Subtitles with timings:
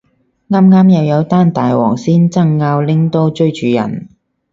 [0.49, 4.09] 啱啱又有單黃大仙爭拗拎刀追住人